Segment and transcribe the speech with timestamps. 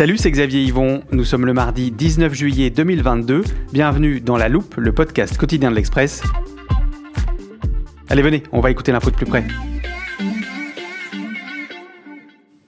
[0.00, 1.02] Salut, c'est Xavier Yvon.
[1.12, 3.44] Nous sommes le mardi 19 juillet 2022.
[3.70, 6.22] Bienvenue dans La Loupe, le podcast quotidien de l'Express.
[8.08, 9.44] Allez, venez, on va écouter l'info de plus près.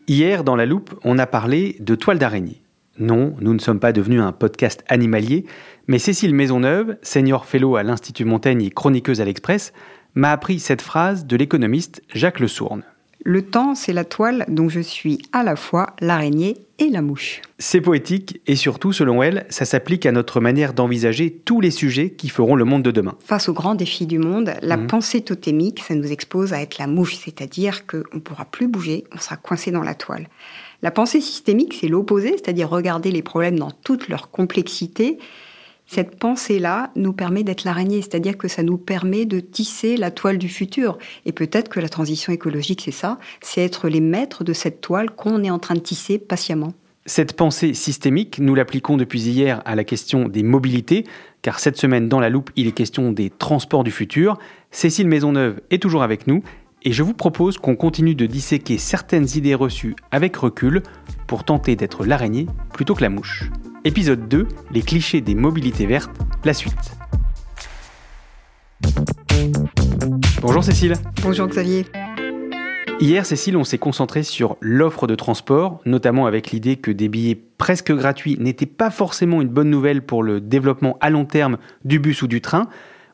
[0.07, 2.61] Hier, dans La Loupe, on a parlé de toile d'araignée.
[2.99, 5.47] Non, nous ne sommes pas devenus un podcast animalier,
[5.87, 9.73] mais Cécile Maisonneuve, senior fellow à l'Institut Montaigne et chroniqueuse à l'Express,
[10.15, 12.83] m'a appris cette phrase de l'économiste Jacques Le Sourne.
[13.25, 17.41] Le temps, c'est la toile dont je suis à la fois l'araignée et la mouche.
[17.59, 22.11] C'est poétique et surtout, selon elle, ça s'applique à notre manière d'envisager tous les sujets
[22.11, 23.15] qui feront le monde de demain.
[23.21, 24.87] Face aux grands défis du monde, la Mhm.
[24.89, 29.05] pensée totémique, ça nous expose à être la mouche, c'est-à-dire qu'on ne pourra plus bouger,
[29.15, 30.29] on sera coincé dans la toile.
[30.83, 35.19] La pensée systémique, c'est l'opposé, c'est-à-dire regarder les problèmes dans toute leur complexité.
[35.87, 40.39] Cette pensée-là nous permet d'être l'araignée, c'est-à-dire que ça nous permet de tisser la toile
[40.39, 40.97] du futur.
[41.27, 45.11] Et peut-être que la transition écologique, c'est ça, c'est être les maîtres de cette toile
[45.11, 46.73] qu'on est en train de tisser patiemment.
[47.05, 51.05] Cette pensée systémique, nous l'appliquons depuis hier à la question des mobilités,
[51.43, 54.39] car cette semaine dans la loupe, il est question des transports du futur.
[54.71, 56.45] Cécile Maisonneuve est toujours avec nous,
[56.85, 60.83] et je vous propose qu'on continue de disséquer certaines idées reçues avec recul
[61.27, 63.51] pour tenter d'être l'araignée plutôt que la mouche.
[63.85, 66.13] Épisode 2, les clichés des mobilités vertes,
[66.45, 66.93] la suite.
[70.41, 70.95] Bonjour Cécile.
[71.21, 71.87] Bonjour Xavier.
[73.01, 77.35] Hier, Cécile, on s'est concentré sur l'offre de transport, notamment avec l'idée que des billets
[77.35, 81.99] presque gratuits n'étaient pas forcément une bonne nouvelle pour le développement à long terme du
[81.99, 82.69] bus ou du train.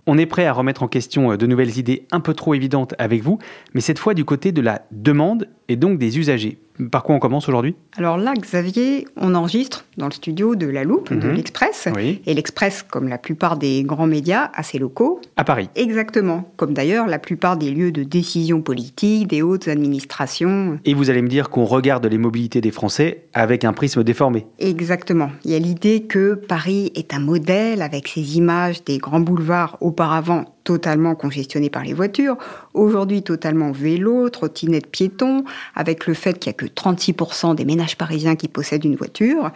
[0.07, 2.95] On est prêt à remettre en question euh, de nouvelles idées un peu trop évidentes
[2.99, 3.39] avec vous,
[3.73, 6.59] mais cette fois du côté de la demande et donc des usagers.
[6.93, 7.75] Par quoi on commence aujourd'hui?
[7.97, 11.35] Alors là, Xavier, on enregistre dans le studio de La Loupe, de Mhm.
[11.35, 11.89] l'Express.
[11.97, 12.23] Oui.
[12.25, 15.21] Et l'Express, comme la plupart des grands médias, a ses locaux.
[15.37, 15.69] À Paris.
[15.75, 16.49] Exactement.
[16.57, 20.79] Comme d'ailleurs la plupart des lieux de décision politique, des hautes administrations.
[20.85, 24.47] Et vous allez me dire qu'on regarde les mobilités des Français avec un prisme déformé.
[24.61, 25.31] Exactement.
[25.45, 29.77] Il y a l'idée que Paris est un modèle avec ses images des grands boulevards
[29.81, 32.37] auparavant totalement congestionnés par les voitures,
[32.75, 37.97] aujourd'hui totalement vélo, trottinette, piéton, avec le fait qu'il n'y a que 36% des ménages
[37.97, 39.51] parisiens qui possèdent une voiture.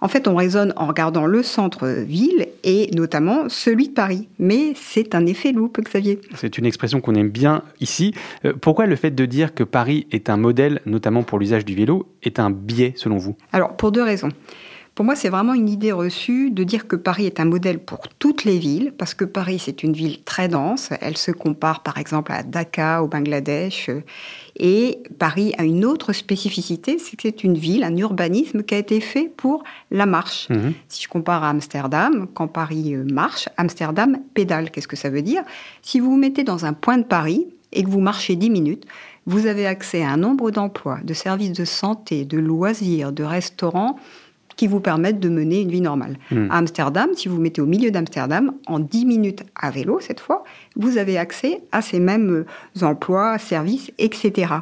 [0.00, 4.26] En fait, on raisonne en regardant le centre-ville et notamment celui de Paris.
[4.40, 6.20] Mais c'est un effet loupe, Xavier.
[6.34, 8.12] C'est une expression qu'on aime bien ici.
[8.44, 11.76] Euh, Pourquoi le fait de dire que Paris est un modèle, notamment pour l'usage du
[11.76, 13.36] vélo, est un biais selon vous?
[13.52, 14.30] Alors, pour deux raisons.
[14.96, 18.08] Pour moi, c'est vraiment une idée reçue de dire que Paris est un modèle pour
[18.18, 20.88] toutes les villes, parce que Paris, c'est une ville très dense.
[21.02, 23.90] Elle se compare, par exemple, à Dhaka, au Bangladesh.
[24.58, 28.78] Et Paris a une autre spécificité, c'est que c'est une ville, un urbanisme qui a
[28.78, 30.48] été fait pour la marche.
[30.48, 30.72] Mhm.
[30.88, 34.70] Si je compare à Amsterdam, quand Paris euh, marche, Amsterdam pédale.
[34.70, 35.42] Qu'est-ce que ça veut dire?
[35.82, 38.86] Si vous vous mettez dans un point de Paris et que vous marchez 10 minutes,
[39.26, 43.98] vous avez accès à un nombre d'emplois, de services de santé, de loisirs, de restaurants
[44.56, 46.18] qui vous permettent de mener une vie normale.
[46.30, 46.48] Mhm.
[46.50, 50.20] À Amsterdam, si vous vous mettez au milieu d'Amsterdam, en 10 minutes à vélo cette
[50.20, 50.44] fois,
[50.74, 52.44] vous avez accès à ces mêmes
[52.80, 54.54] euh, emplois, services, etc.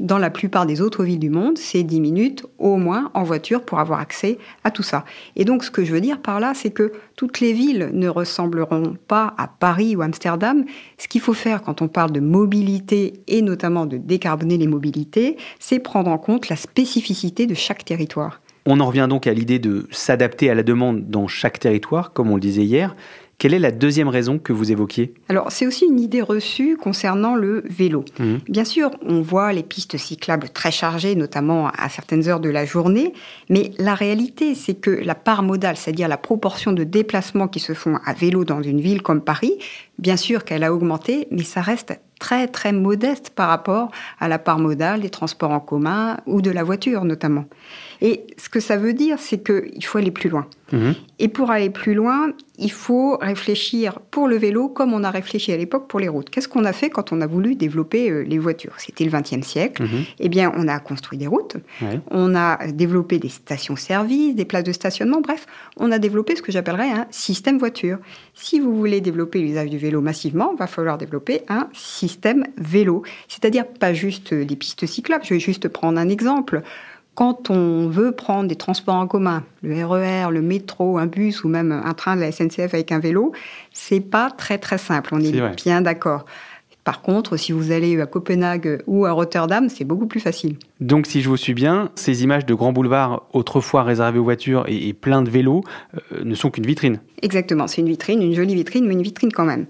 [0.00, 3.64] Dans la plupart des autres villes du monde, c'est 10 minutes au moins en voiture
[3.64, 5.04] pour avoir accès à tout ça.
[5.36, 8.08] Et donc, ce que je veux dire par là, c'est que toutes les villes ne
[8.08, 10.64] ressembleront pas à Paris ou Amsterdam.
[10.98, 15.36] Ce qu'il faut faire quand on parle de mobilité et notamment de décarboner les mobilités,
[15.60, 18.40] c'est prendre en compte la spécificité de chaque territoire.
[18.64, 22.30] On en revient donc à l'idée de s'adapter à la demande dans chaque territoire, comme
[22.30, 22.94] on le disait hier.
[23.38, 25.14] Quelle est la deuxième raison que vous évoquiez?
[25.28, 28.04] Alors, c'est aussi une idée reçue concernant le vélo.
[28.20, 28.36] Mmh.
[28.48, 32.64] Bien sûr, on voit les pistes cyclables très chargées, notamment à certaines heures de la
[32.64, 33.14] journée,
[33.48, 37.72] mais la réalité, c'est que la part modale, c'est-à-dire la proportion de déplacements qui se
[37.72, 39.58] font à vélo dans une ville comme Paris,
[39.98, 43.90] bien sûr qu'elle a augmenté, mais ça reste très très modeste par rapport
[44.20, 47.46] à la part modale des transports en commun ou de la voiture notamment.
[48.00, 50.46] Et ce que ça veut dire, c'est qu'il faut aller plus loin.
[50.72, 50.94] Mhm.
[51.18, 55.52] Et pour aller plus loin, il faut réfléchir pour le vélo comme on a réfléchi
[55.52, 56.30] à l'époque pour les routes.
[56.30, 58.74] Qu'est-ce qu'on a fait quand on a voulu développer euh, les voitures?
[58.78, 59.82] C'était le XXe siècle.
[59.82, 60.04] Mhm.
[60.18, 61.56] Eh bien, on a construit des routes,
[62.10, 65.46] on a développé des stations-service, des places de stationnement, bref,
[65.76, 67.98] on a développé ce que j'appellerais un système voiture.
[68.34, 73.02] Si vous voulez développer l'usage du vélo massivement, il va falloir développer un système vélo.
[73.28, 75.24] C'est-à-dire pas juste des pistes cyclables.
[75.24, 76.62] Je vais juste prendre un exemple.
[77.14, 81.44] Quand on veut prendre des transports en commun, le RER, e le métro, un bus
[81.44, 83.32] ou même un train de la SNCF avec un vélo,
[83.72, 85.10] c'est pas très très simple.
[85.12, 86.24] On est, bien d'accord.
[86.84, 90.56] Par contre, si vous allez à Copenhague ou à Rotterdam, c'est beaucoup plus facile.
[90.80, 94.64] Donc, si je vous suis bien, ces images de grands boulevards autrefois réservés aux voitures
[94.66, 95.62] et, plein de vélos
[95.94, 96.98] euh, ne sont qu'une vitrine.
[97.20, 99.66] Exactement, c'est une vitrine, une jolie vitrine, mais une vitrine quand même.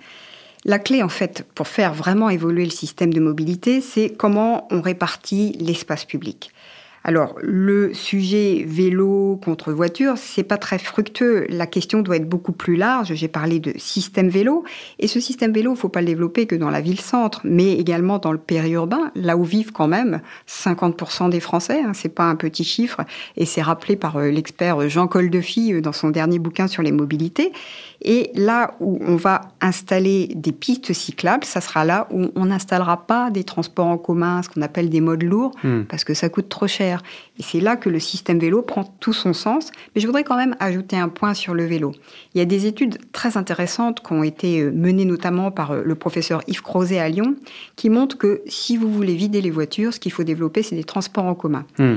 [0.64, 4.80] La clé, en fait, pour faire vraiment évoluer le système de mobilité, c'est comment on
[4.80, 6.50] répartit l'espace public.
[7.04, 11.46] Alors, le sujet vélo contre voiture, c'est pas très fructueux.
[11.48, 13.14] La question doit être beaucoup plus large.
[13.14, 14.64] J'ai parlé de système vélo.
[15.00, 18.18] Et ce système vélo, il faut pas le développer que dans la ville-centre, mais également
[18.18, 21.82] dans le périurbain, là où vivent quand même 50% des Français.
[21.82, 23.00] Hein, c'est pas un petit chiffre.
[23.36, 26.92] Et c'est rappelé par euh, l'expert Jean Coldefy euh, dans son dernier bouquin sur les
[26.92, 27.52] mobilités.
[28.04, 33.06] Et là où on va installer des pistes cyclables, ça sera là où on n'installera
[33.06, 35.82] pas des transports en commun, ce qu'on appelle des modes lourds, hmm.
[35.82, 36.91] parce que ça coûte trop cher.
[37.38, 39.70] Et c'est là que le système vélo prend tout son sens.
[39.94, 41.92] Mais je voudrais quand même ajouter un point sur le vélo.
[42.34, 45.82] Il y a des études très intéressantes qui ont été euh, menées notamment par euh,
[45.84, 47.36] le professeur Yves Crozet à Lyon,
[47.76, 50.84] qui montrent que si vous voulez vider les voitures, ce qu'il faut développer, c'est des
[50.84, 51.64] transports en commun.
[51.78, 51.96] Hmm.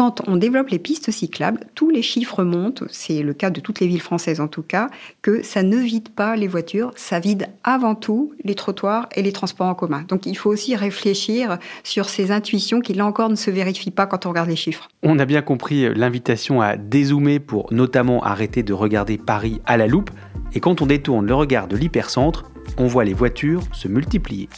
[0.00, 3.80] Quand on développe les pistes cyclables, tous les chiffres montent, c'est le cas de toutes
[3.80, 4.88] les villes françaises en tout cas,
[5.20, 9.32] que ça ne vide pas les voitures, ça vide avant tout les trottoirs et les
[9.32, 10.06] transports en commun.
[10.08, 14.06] Donc il faut aussi réfléchir sur ces intuitions qui là encore ne se vérifient pas
[14.06, 14.88] quand on regarde les chiffres.
[15.02, 19.86] On a bien compris l'invitation à dézoomer pour notamment arrêter de regarder Paris à la
[19.86, 20.12] loupe,
[20.54, 24.48] et quand on détourne le regard de l'hypercentre, on voit les voitures se multiplier.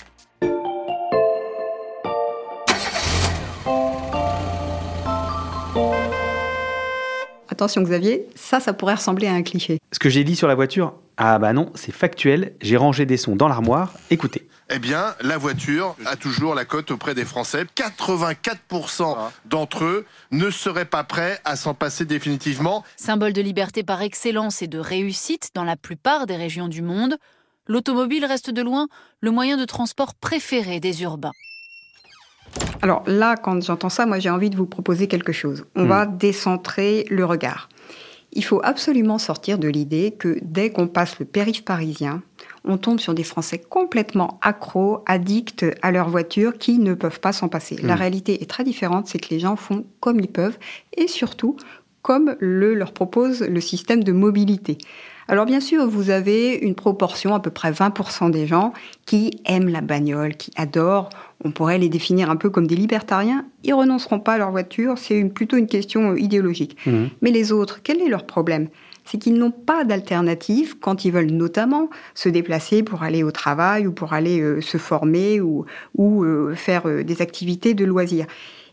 [7.62, 9.78] Attention Xavier, ça, ça pourrait ressembler à un cliché.
[9.92, 13.16] Ce que j'ai dit sur la voiture, ah bah non, c'est factuel, j'ai rangé des
[13.16, 14.48] sons dans l'armoire, écoutez.
[14.68, 17.64] Eh bien, la voiture a toujours la cote auprès des Français.
[17.76, 22.82] 84% d'entre eux ne seraient pas prêts à s'en passer définitivement.
[22.96, 27.16] Symbole de liberté par excellence et de réussite dans la plupart des régions du monde,
[27.68, 28.88] l'automobile reste de loin
[29.20, 31.30] le moyen de transport préféré des urbains.
[32.82, 35.64] Alors là, quand j'entends ça, moi j'ai envie de vous proposer quelque chose.
[35.76, 35.88] On hmm.
[35.88, 37.68] va décentrer le regard.
[38.34, 42.22] Il faut absolument sortir de l'idée que dès qu'on passe le périph' parisien,
[42.64, 47.32] on tombe sur des Français complètement accros, addicts à leur voiture, qui ne peuvent pas
[47.32, 47.76] s'en passer.
[47.82, 47.98] La hmm.
[47.98, 50.58] réalité est très différente, c'est que les gens font comme ils peuvent,
[50.96, 51.56] et surtout
[52.00, 54.78] comme le leur propose le système de mobilité.
[55.28, 58.72] Alors bien sûr, vous avez une proportion, à peu près 20% des gens,
[59.06, 61.10] qui aiment la bagnole, qui adorent,
[61.44, 64.98] on pourrait les définir un peu comme des libertariens, ils renonceront pas à leur voiture,
[64.98, 66.76] c'est plutôt une question euh, idéologique.
[66.86, 67.06] Mmh.
[67.20, 68.68] Mais les autres, quel est leur problème?
[69.04, 73.86] C'est qu'ils n'ont pas d'alternative quand ils veulent notamment se déplacer pour aller au travail
[73.86, 75.64] ou pour aller euh, se former ou,
[75.98, 78.26] euh, faire des activités de loisirs.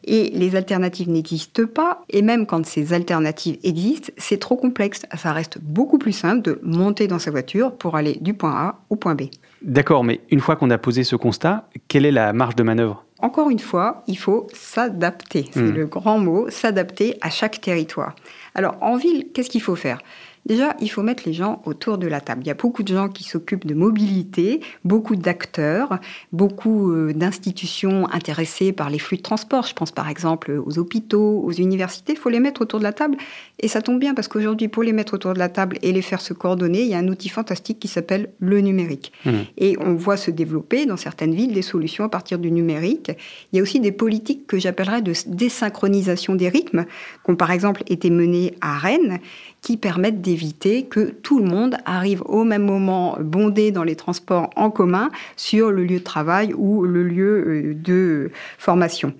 [0.05, 2.03] Et les alternatives n'existent pas.
[2.09, 5.01] Et même quand ces alternatives existent, c'est trop complexe.
[5.17, 8.79] Ça reste beaucoup plus simple de monter dans sa voiture pour aller du point A
[8.89, 9.23] au point B.
[9.61, 13.05] D'accord, mais une fois qu'on a posé ce constat, quelle est la marge de manœuvre?
[13.21, 15.49] Encore une fois, il faut s'adapter.
[15.51, 15.75] C'est hmm.
[15.75, 18.15] le grand mot, s'adapter à chaque territoire.
[18.55, 19.99] Alors en ville, qu'est-ce qu'il faut faire?
[20.45, 22.41] Déjà, il faut mettre les gens autour de la table.
[22.43, 25.99] Il y a beaucoup de gens qui s'occupent de mobilité, beaucoup d'acteurs,
[26.31, 29.67] beaucoup euh, d'institutions intéressées par les flux de transport.
[29.67, 32.13] Je pense par exemple aux hôpitaux, aux universités.
[32.13, 33.17] Il faut les mettre autour de la table.
[33.59, 36.01] Et ça tombe bien parce qu'aujourd'hui, pour les mettre autour de la table et les
[36.01, 39.11] faire se coordonner, il y a un outil fantastique qui s'appelle le numérique.
[39.25, 39.31] Mmh.
[39.57, 43.11] Et on voit se développer dans certaines villes des solutions à partir du numérique.
[43.51, 46.85] Il y a aussi des politiques que j'appellerais de désynchronisation des rythmes,
[47.23, 49.19] qui ont par exemple été menées à Rennes
[49.61, 54.49] qui permettent d'éviter que tout le monde arrive au même moment bondé dans les transports
[54.55, 59.13] en commun sur le lieu de travail ou le lieu euh, de formation.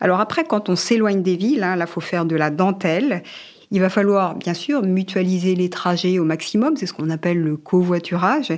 [0.00, 3.22] Alors après, quand on s'éloigne des villes, hein, là, faut faire de la dentelle.
[3.70, 7.56] Il va falloir, bien sûr, mutualiser les trajets au maximum, c'est ce qu'on appelle le
[7.56, 8.52] covoiturage.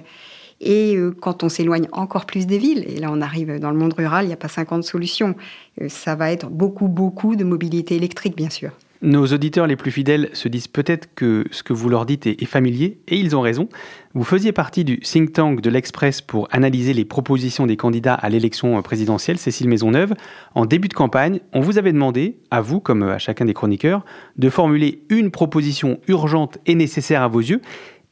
[0.60, 3.76] Et euh, quand on s'éloigne encore plus des villes, et là on arrive dans le
[3.76, 5.34] monde rural, il n'y a pas 50 solutions,
[5.80, 8.72] euh, ça va être beaucoup, beaucoup de mobilité électrique, bien sûr.
[9.00, 12.44] Nos auditeurs les plus fidèles se disent peut-être que ce que vous leur dites est,
[12.46, 13.68] familier, et ils ont raison.
[14.14, 18.28] Vous faisiez partie du think tank de l'Express pour analyser les propositions des candidats à
[18.28, 20.14] l'élection présidentielle, Cécile Maisonneuve.
[20.56, 24.04] En début de campagne, on vous avait demandé, à vous comme à chacun des chroniqueurs,
[24.36, 27.60] de formuler une proposition urgente et nécessaire à vos yeux,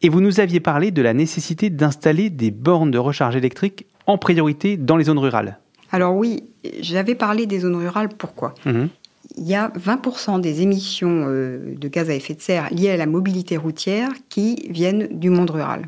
[0.02, 4.18] et vous nous aviez parlé de la nécessité d'installer des bornes de recharge électrique en
[4.18, 5.58] priorité dans les zones rurales.
[5.90, 6.44] Alors oui,
[6.80, 8.54] j'avais parlé des zones rurales, pourquoi?
[8.64, 8.88] Mhm
[9.36, 12.96] il y a 20% des émissions euh, de gaz à effet de serre liées à
[12.96, 15.86] la mobilité routière qui viennent du monde rural.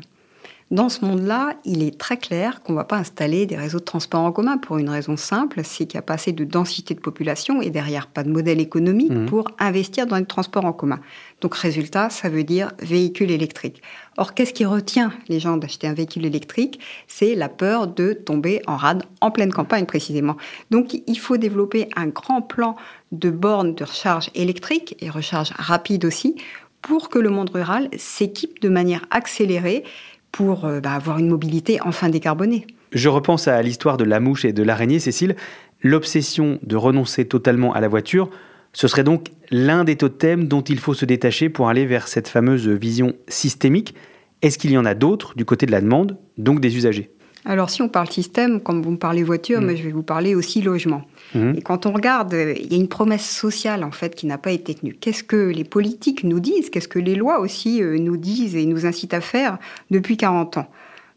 [0.71, 3.83] Dans ce monde-là, il est très clair qu'on ne va pas installer des réseaux de
[3.83, 6.93] transport en commun pour une raison simple, c'est qu'il n'y a pas assez de densité
[6.93, 9.25] de population et derrière pas de modèle économique mmh.
[9.25, 10.99] pour investir dans les transports en commun.
[11.41, 13.81] Donc résultat, ça veut dire véhicule électrique.
[14.17, 16.79] Or, qu'est-ce qui retient les gens d'acheter un véhicule électrique?
[17.07, 20.37] C'est la peur de tomber en rade en pleine campagne précisément.
[20.69, 22.75] Donc il faut développer un grand plan
[23.11, 26.35] de bornes de recharge électrique et recharge rapide aussi
[26.81, 29.83] pour que le monde rural s'équipe de manière accélérée
[30.31, 32.67] pour euh, bah, avoir une mobilité enfin décarbonée.
[32.91, 35.35] Je repense à l'histoire de la mouche et de l'araignée, Cécile.
[35.81, 38.29] L'obsession de renoncer totalement à la voiture,
[38.73, 42.27] ce serait donc l'un des totems dont il faut se détacher pour aller vers cette
[42.27, 43.95] fameuse vision systémique.
[44.41, 47.11] Est-ce qu'il y en a d'autres du côté de la demande, donc des usagers?
[47.45, 49.65] Alors, si on parle système, comme vous me parlez voiture, mm.
[49.65, 51.03] mais je vais vous parler aussi logement.
[51.33, 51.53] Mm.
[51.57, 54.51] Et quand on regarde, il y a une promesse sociale, en fait, qui n'a pas
[54.51, 54.93] été tenue.
[54.93, 56.69] Qu'est-ce que les politiques nous disent?
[56.69, 59.57] Qu'est-ce que les lois aussi euh, nous disent et nous incitent à faire
[59.91, 60.67] depuis 40 ans?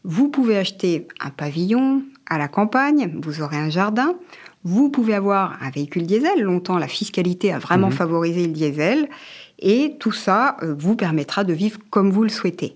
[0.03, 4.15] Vous pouvez acheter un pavillon à la campagne, vous aurez un jardin,
[4.65, 6.41] vous pouvez avoir un véhicule diesel.
[6.41, 7.91] Longtemps, la fiscalité a vraiment mm-hmm.
[7.91, 9.09] favorisé le diesel.
[9.59, 12.75] Et tout ça euh, vous permettra de vivre comme vous le souhaitez.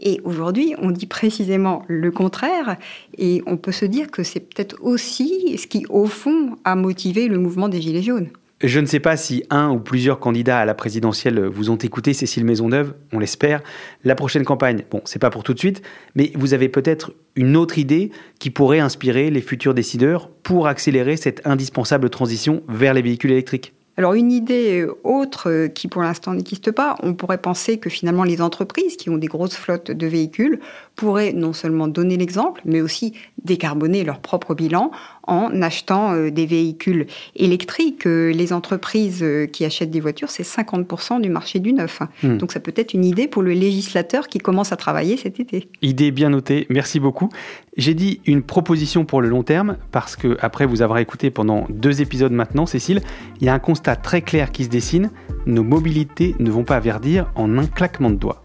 [0.00, 2.76] Et aujourd'hui, on dit précisément le contraire,
[3.16, 7.28] et on peut se dire que c'est peut-être aussi ce qui, au fond, a motivé
[7.28, 8.28] le mouvement des Gilets jaunes.
[8.60, 12.12] Je ne sais pas si un ou plusieurs candidats à la présidentielle vous ont écouté,
[12.12, 13.62] Cécile Maisonneuve, on l'espère.
[14.02, 15.80] La prochaine campagne, bon, c'est pas pour tout de suite,
[16.16, 21.16] mais vous avez peut-être une autre idée qui pourrait inspirer les futurs décideurs pour accélérer
[21.16, 23.74] cette indispensable transition vers les véhicules électriques.
[23.98, 27.90] Alors une idée euh, autre euh, qui pour l'instant n'existe pas, on pourrait penser que
[27.90, 30.60] finalement les entreprises qui ont des grosses flottes de véhicules
[30.98, 33.14] pourraient non seulement donner l'exemple, mais aussi
[33.44, 34.90] décarboner leur propre bilan
[35.28, 38.04] en achetant euh, des véhicules électriques.
[38.04, 42.00] Les entreprises qui achètent des voitures, c'est 50% du marché du neuf.
[42.22, 42.38] Hmm.
[42.38, 45.68] Donc ça peut être une idée pour le législateur qui commence à travailler cet été.
[45.82, 47.28] Idée bien notée, merci beaucoup.
[47.76, 51.66] J'ai dit une proposition pour le long terme parce que après vous avoir écouté pendant
[51.70, 53.02] deux épisodes maintenant, Cécile,
[53.40, 55.10] il y a un constat très clair qui se dessine.
[55.46, 58.44] Nos mobilités ne vont pas verdir en un claquement de doigts.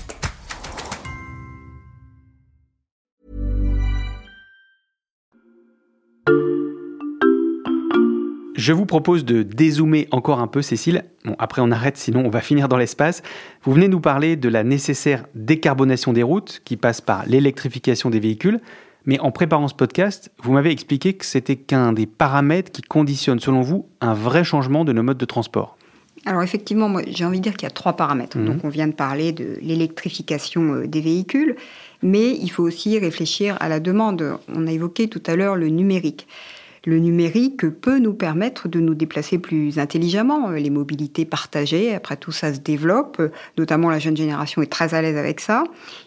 [8.61, 11.05] Je vous propose de dézoomer encore un peu, Cécile.
[11.25, 13.23] Bon, après on arrête, sinon on va finir dans l'espace.
[13.63, 18.19] Vous venez nous parler de la nécessaire décarbonation des routes qui passe par l'électrification des
[18.19, 18.59] véhicules.
[19.07, 23.39] Mais en préparant ce podcast, vous m'avez expliqué que c'était qu'un des paramètres qui conditionne,
[23.39, 25.75] selon vous, un vrai changement de nos modes de transport.
[26.27, 28.37] Alors effectivement, moi j'ai envie de dire qu'il y a trois paramètres.
[28.37, 28.45] Mhm.
[28.45, 31.55] Donc on vient de parler de l'électrification euh, des véhicules,
[32.03, 34.37] mais il faut aussi réfléchir à la demande.
[34.53, 36.27] On a évoqué tout à l'heure le numérique.
[36.83, 40.49] Le numérique peut nous permettre de nous déplacer plus intelligemment.
[40.49, 43.21] Les mobilités partagées, après tout ça se développe,
[43.59, 45.63] notamment la jeune génération est très à l'aise avec ça.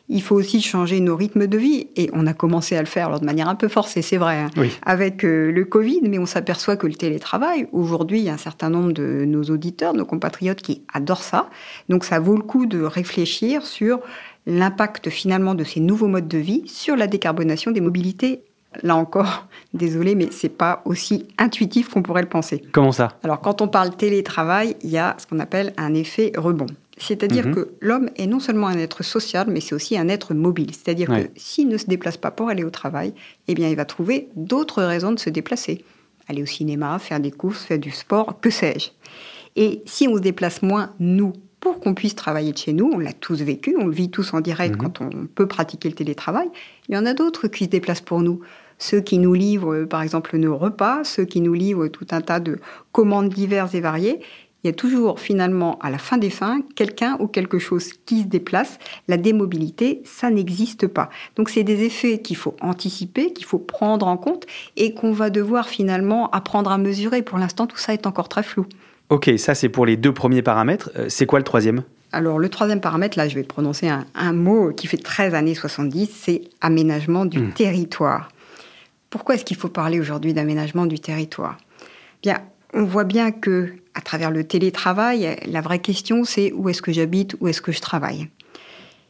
[0.08, 3.06] Il faut aussi changer nos rythmes de vie et on a commencé à le faire
[3.06, 4.50] alors, de manière un peu forcée, c'est vrai, hein,
[4.82, 8.38] avec euh, le Covid, mais on s'aperçoit que le télétravail, aujourd'hui, il y a un
[8.38, 11.50] certain nombre de nos auditeurs, nos compatriotes qui adorent ça.
[11.88, 14.00] Donc ça vaut le coup de réfléchir sur
[14.46, 18.42] l'impact finalement de ces nouveaux modes de vie sur la décarbonation des mobilités
[18.82, 22.62] là encore, désolé, mais c'est pas aussi intuitif qu'on pourrait le penser.
[22.72, 23.18] Comment ça?
[23.22, 26.66] Alors, quand on parle télétravail, il y a ce qu'on appelle un effet rebond.
[26.96, 27.54] C'est-à-dire mhm.
[27.54, 30.70] que l'homme est non seulement un être social, mais c'est aussi un être mobile.
[30.72, 33.14] C'est-à-dire que s'il ne se déplace pas pour aller au travail,
[33.48, 35.84] eh bien, il va trouver d'autres raisons de se déplacer.
[36.28, 38.90] Aller au cinéma, faire des courses, faire du sport, que sais-je.
[39.56, 42.98] Et si on se déplace moins, nous, pour qu'on puisse travailler de chez nous, on
[42.98, 44.80] l'a tous vécu, on le vit tous en direct mhm.
[44.80, 46.48] quand on peut pratiquer le télétravail,
[46.88, 48.40] il y en a d'autres qui se déplacent pour nous
[48.78, 52.40] ceux qui nous livrent par exemple nos repas, ceux qui nous livrent tout un tas
[52.40, 52.58] de
[52.92, 54.20] commandes diverses et variées,
[54.64, 58.22] il y a toujours finalement, à la fin des fins, quelqu'un ou quelque chose qui
[58.22, 58.78] se déplace.
[59.08, 61.10] La démobilité, ça n'existe pas.
[61.36, 64.46] Donc c'est des effets qu'il faut anticiper, qu'il faut prendre en compte
[64.78, 67.20] et qu'on va devoir finalement apprendre à mesurer.
[67.20, 68.64] Pour l'instant, tout ça est encore très flou.
[69.10, 70.90] Ok, ça c'est pour les deux premiers paramètres.
[70.96, 71.82] Euh, c'est quoi le troisième?
[72.12, 76.08] Alors le troisième paramètre, là je vais prononcer un, mot qui fait 13 années 70,
[76.10, 77.52] c'est aménagement du hmm.
[77.52, 78.30] territoire.
[79.14, 81.56] Pourquoi est-ce qu'il faut parler aujourd'hui d'aménagement du territoire?
[82.20, 82.40] Bien,
[82.72, 86.90] on voit bien que à travers le télétravail, la vraie question c'est où est-ce que
[86.90, 88.28] j'habite, où est-ce que je travaille?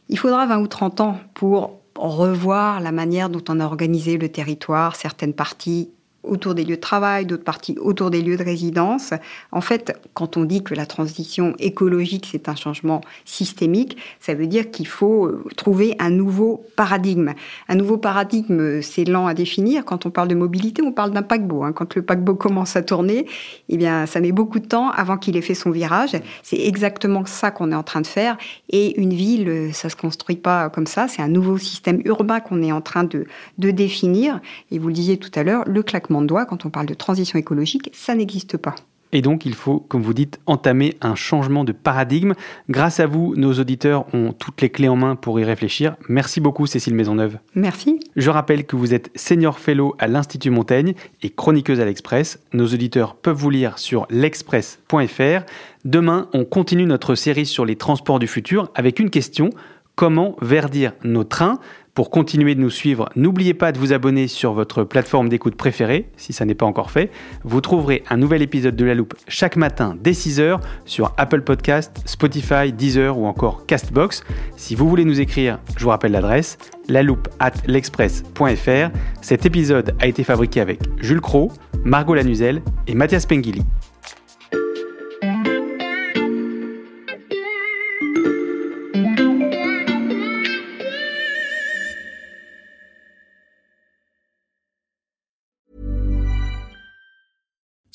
[0.09, 4.29] Il faudra 20 ou 30 ans pour revoir la manière dont on a organisé le
[4.29, 5.89] territoire, certaines parties
[6.27, 9.13] autour des lieux de travail, d'autres parties autour des lieux de résidence.
[9.51, 14.47] En fait, quand on dit que la transition écologique, c'est un changement systémique, ça veut
[14.47, 17.33] dire qu'il faut euh, trouver un nouveau paradigme.
[17.69, 19.85] Un nouveau paradigme, c'est lent à définir.
[19.85, 21.63] Quand on parle de mobilité, on parle d'un paquebot.
[21.63, 21.73] Hein.
[21.73, 23.25] Quand le paquebot commence à tourner,
[23.69, 26.15] eh bien, ça met beaucoup de temps avant qu'il ait fait son virage.
[26.43, 28.37] C'est exactement ça qu'on est en train de faire.
[28.69, 31.07] Et une ville, ça se construit pas comme ça.
[31.07, 33.25] C'est un nouveau système urbain qu'on est en train de,
[33.57, 34.39] de définir.
[34.71, 36.93] Et vous le disiez tout à l'heure, le claquement de doigts, quand on parle de
[36.93, 38.75] transition écologique, ça n'existe pas.
[39.15, 42.33] Et donc, il faut, comme vous dites, entamer un changement de paradigme.
[42.69, 45.95] Grâce à vous, nos auditeurs ont toutes les clés en main pour y réfléchir.
[46.09, 47.37] Merci beaucoup, Cécile Maisonneuve.
[47.53, 47.99] Merci.
[48.17, 52.39] Je rappelle que vous êtes senior fellow à l'Institut Montaigne et chroniqueuse à l'Express.
[52.51, 55.45] Nos auditeurs peuvent vous lire sur l'express.fr.
[55.85, 59.51] Demain, on continue notre série sur les transports du futur avec une question
[59.95, 61.59] comment verdir nos trains?
[61.95, 66.09] Pour continuer de nous suivre, n'oubliez pas de vous abonner sur votre plateforme d'écoute préférée,
[66.17, 67.09] si ça n'est pas encore fait.
[67.45, 71.97] Vous trouverez un nouvel épisode de La Loupe chaque matin dès 6h sur Apple Podcast,
[72.05, 74.25] Spotify, Deezer ou encore Castbox.
[74.57, 76.57] Si vous voulez nous écrire, je vous rappelle l'adresse,
[76.89, 78.89] loupe at l'express.fr.
[79.21, 81.53] Cet épisode a été fabriqué avec Jules Cro,
[81.85, 83.63] Margot Lanuzel et Mathias Pengili.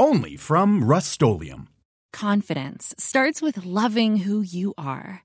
[0.00, 1.68] only from Rustolium.
[2.12, 5.24] Confidence starts with loving who you are.